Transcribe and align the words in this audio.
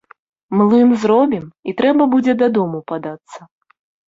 Млын 0.61 0.89
зробім, 1.03 1.45
і 1.73 1.75
трэба 1.81 2.03
будзе 2.15 2.33
дадому 2.43 2.79
падацца. 2.93 3.39